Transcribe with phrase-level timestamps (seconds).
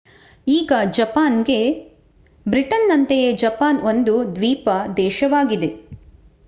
[0.47, 1.59] ಈಗ ಜಪಾನ್‌ಗೆ.
[2.45, 4.67] ಬ್ರಿಟನ್‌ನಂತೆಯೇ ಜಪಾನ್ ಒಂದು ದ್ವೀಪ
[4.97, 5.71] ದೇಶವಾಗಿದೆ